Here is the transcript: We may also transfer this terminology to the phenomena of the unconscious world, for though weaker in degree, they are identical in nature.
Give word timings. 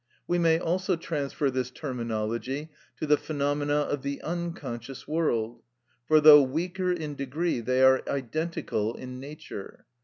We 0.27 0.39
may 0.39 0.57
also 0.57 0.95
transfer 0.95 1.51
this 1.51 1.69
terminology 1.69 2.71
to 2.97 3.05
the 3.05 3.17
phenomena 3.17 3.81
of 3.81 4.01
the 4.01 4.19
unconscious 4.23 5.07
world, 5.07 5.61
for 6.07 6.19
though 6.19 6.41
weaker 6.41 6.91
in 6.91 7.13
degree, 7.13 7.59
they 7.61 7.83
are 7.83 8.01
identical 8.09 8.95
in 8.95 9.19
nature. 9.19 9.85